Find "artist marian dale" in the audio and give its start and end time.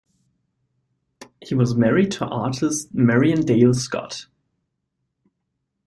2.25-3.75